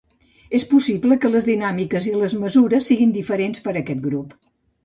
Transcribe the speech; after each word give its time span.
És 0.59 0.63
possible 0.71 1.17
que 1.25 1.31
les 1.33 1.47
dinàmiques 1.49 2.09
i 2.13 2.13
les 2.23 2.35
mesures 2.47 2.91
siguin 2.93 3.15
diferents 3.19 3.65
per 3.69 3.77
a 3.77 3.81
aquest 3.87 4.03
grup. 4.11 4.39